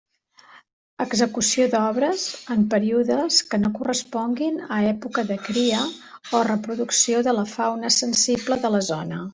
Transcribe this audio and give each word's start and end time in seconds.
Execució 1.03 1.67
d'obres 1.73 2.23
en 2.55 2.63
períodes 2.71 3.37
que 3.51 3.61
no 3.65 3.71
corresponguin 3.77 4.59
a 4.79 4.83
època 4.95 5.27
de 5.33 5.41
cria 5.49 5.85
o 6.41 6.45
reproducció 6.53 7.25
de 7.29 7.39
la 7.41 7.49
fauna 7.57 7.97
sensible 8.03 8.59
de 8.67 8.77
la 8.79 8.87
zona. 8.95 9.27